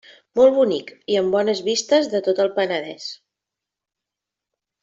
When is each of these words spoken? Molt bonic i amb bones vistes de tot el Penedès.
Molt 0.39 0.53
bonic 0.53 0.87
i 1.15 1.19
amb 1.19 1.35
bones 1.35 1.61
vistes 1.69 2.09
de 2.15 2.23
tot 2.31 2.43
el 2.47 2.51
Penedès. 2.59 3.09